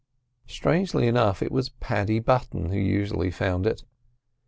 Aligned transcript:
Strangely 0.47 1.05
enough 1.05 1.43
it 1.43 1.51
was 1.51 1.69
Paddy 1.69 2.17
Button 2.17 2.71
who 2.71 2.79
usually 2.79 3.29
found 3.29 3.67
it. 3.67 3.83